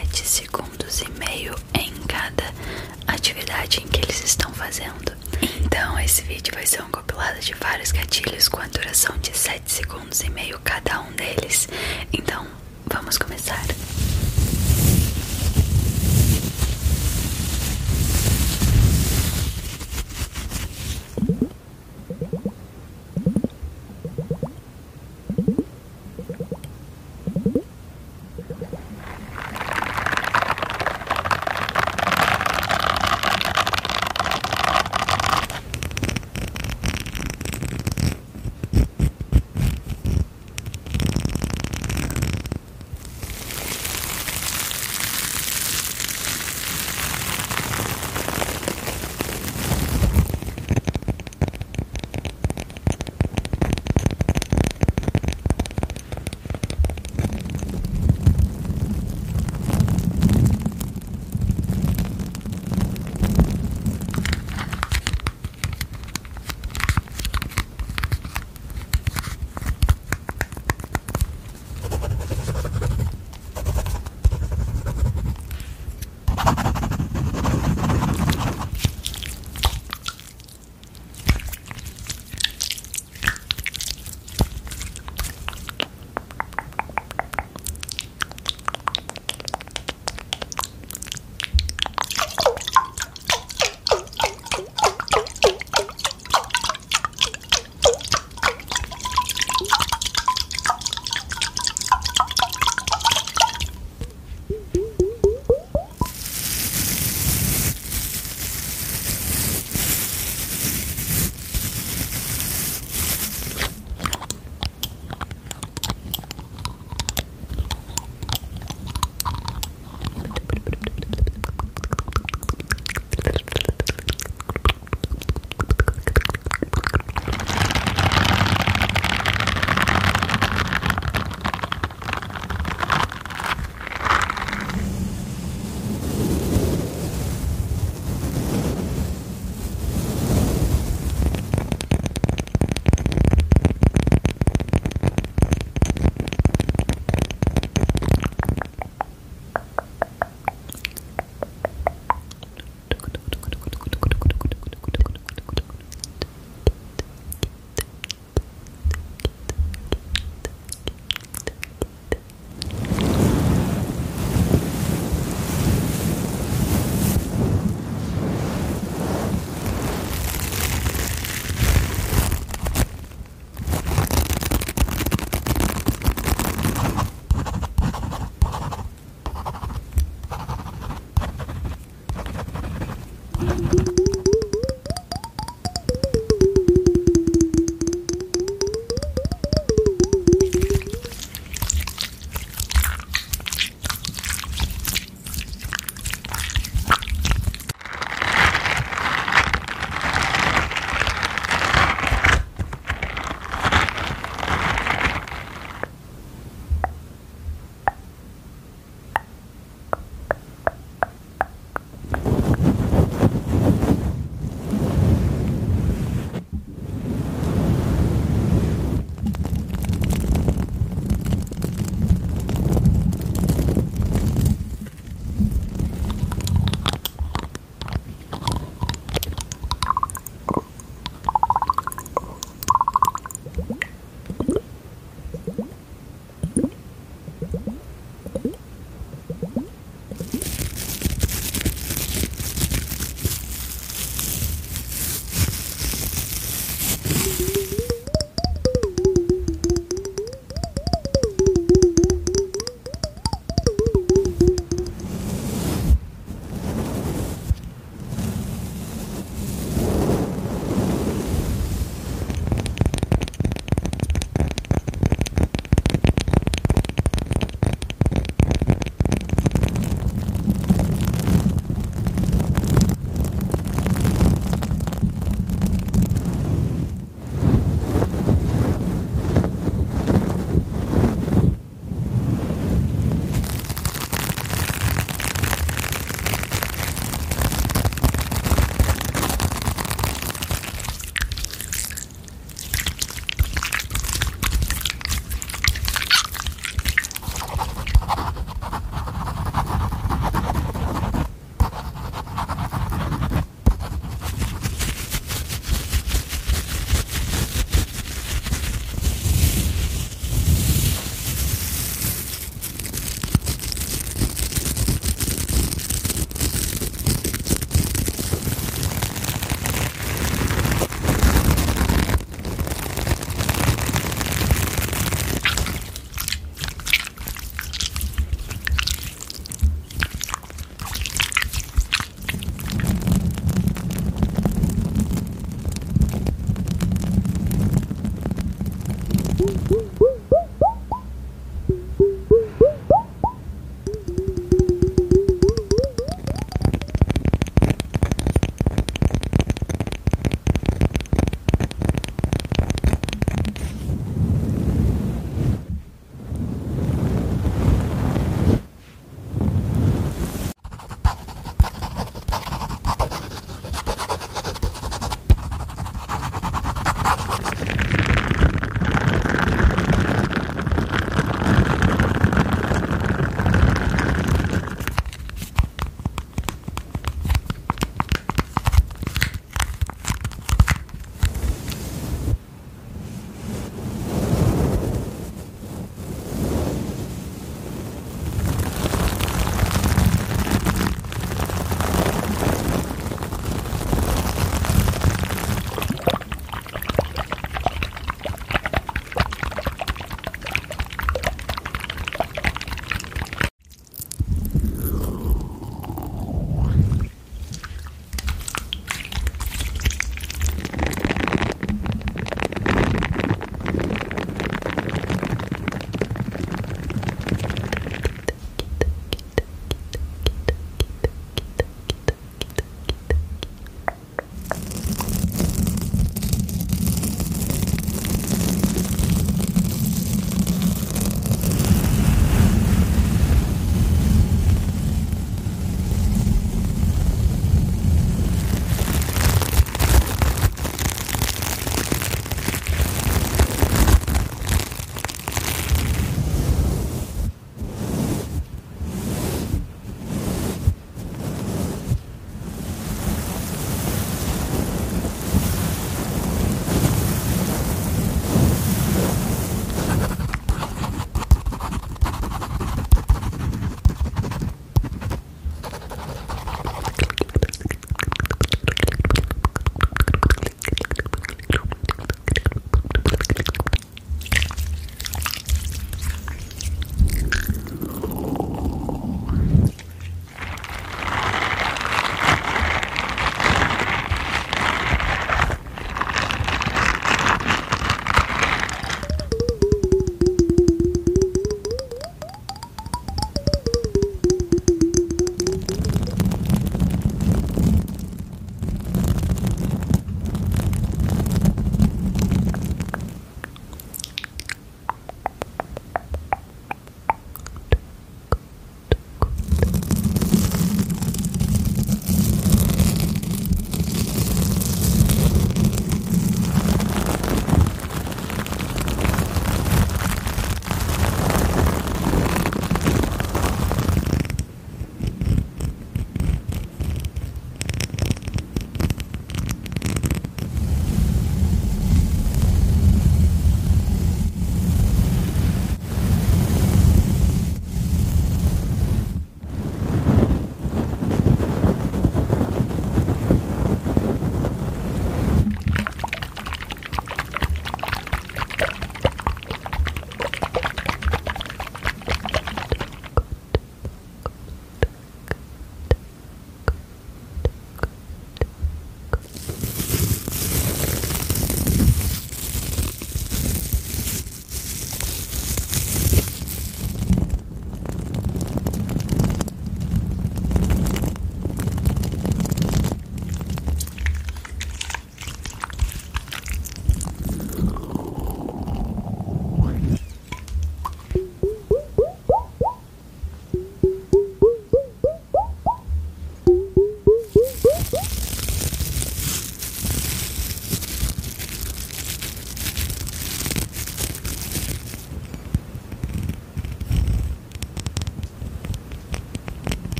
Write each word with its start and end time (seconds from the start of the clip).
7 0.00 0.28
segundos 0.28 1.00
e 1.00 1.08
meio 1.12 1.54
em 1.72 1.90
cada 2.06 2.52
atividade 3.06 3.80
em 3.80 3.88
que 3.88 4.02
eles 4.02 4.22
estão 4.22 4.52
fazendo. 4.52 5.16
Então, 5.64 5.98
esse 5.98 6.20
vídeo 6.20 6.52
vai 6.54 6.66
ser 6.66 6.82
um 6.82 6.90
compilado 6.90 7.40
de 7.40 7.54
vários 7.54 7.92
gatilhos 7.92 8.46
com 8.46 8.60
a 8.60 8.66
duração 8.66 9.16
de 9.18 9.36
7 9.36 9.72
segundos 9.72 10.20
e 10.20 10.28
meio 10.28 10.60
cada 10.62 11.00
um 11.00 11.12
deles. 11.12 11.66
Então, 12.12 12.46
vamos 12.92 13.16
começar. 13.16 13.64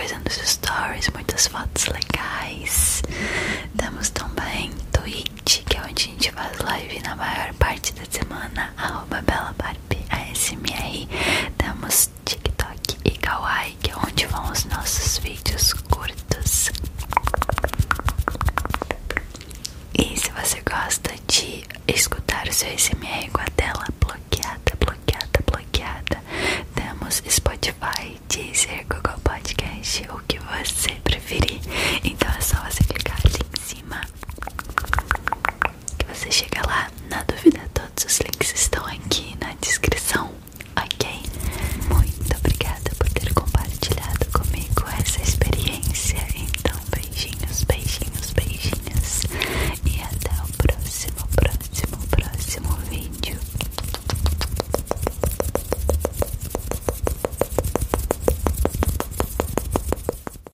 Coisa 0.00 0.18
nos 0.20 0.32
stories, 0.48 1.10
muitas 1.10 1.46
fotos 1.46 1.84
legais. 1.88 3.02
Temos 3.76 4.08
também 4.08 4.70
Twitch, 4.92 5.62
que 5.66 5.76
é 5.76 5.82
onde 5.82 6.04
a 6.04 6.06
gente 6.06 6.32
faz 6.32 6.58
live 6.58 7.02
na 7.02 7.16
maior 7.16 7.52
parte 7.58 7.92
da 7.92 8.04
semana, 8.10 8.72
arroba 8.78 9.22
ASMR. 10.08 11.06
Temos 11.58 12.08
TikTok 12.24 12.96
e 13.04 13.10
Kawaii, 13.10 13.76
que 13.82 13.90
é 13.90 13.94
onde 13.96 14.24
vão 14.26 14.50
os 14.50 14.64
nossos 14.64 15.18
vídeos 15.18 15.74
curtos. 15.74 16.70
E 19.98 20.16
se 20.18 20.30
você 20.30 20.62
gosta 20.62 21.10
de 21.28 21.62
escutar 21.86 22.48
o 22.48 22.52
seu 22.54 22.70
SMR 22.78 23.30
com 23.30 23.42
a 23.42 23.50
tela 23.54 23.84
você 30.58 30.90
preferir. 31.04 31.59